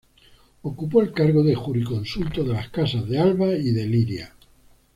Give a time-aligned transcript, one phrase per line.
[0.63, 4.33] Ocupó el cargo de Jurisconsulto de las Casas de Alba y de Liria.